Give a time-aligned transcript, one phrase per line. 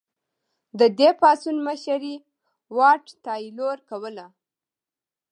[0.79, 2.15] د دې پاڅون مشري
[2.77, 4.25] واټ تایلور کوله.